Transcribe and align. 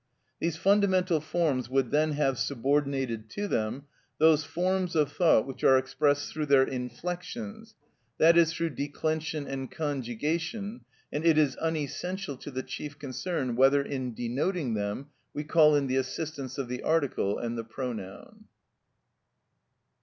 These 0.39 0.57
fundamental 0.57 1.19
forms 1.19 1.69
would 1.69 1.91
then 1.91 2.13
have 2.13 2.39
subordinated 2.39 3.29
to 3.33 3.47
them 3.47 3.83
those 4.17 4.43
forms 4.43 4.95
of 4.95 5.11
thought 5.11 5.45
which 5.45 5.63
are 5.63 5.77
expressed 5.77 6.33
through 6.33 6.47
their 6.47 6.63
inflections, 6.63 7.75
that 8.17 8.35
is, 8.35 8.51
through 8.51 8.71
declension 8.71 9.45
and 9.45 9.69
conjugation, 9.69 10.81
and 11.13 11.23
it 11.23 11.37
is 11.37 11.55
unessential 11.57 12.35
to 12.37 12.49
the 12.49 12.63
chief 12.63 12.97
concern 12.97 13.55
whether 13.55 13.83
in 13.83 14.15
denoting 14.15 14.73
them 14.73 15.09
we 15.35 15.43
call 15.43 15.75
in 15.75 15.85
the 15.85 15.97
assistance 15.97 16.57
of 16.57 16.67
the 16.67 16.81
article 16.81 17.37
and 17.37 17.55
the 17.55 17.63
pronoun. 17.63 18.45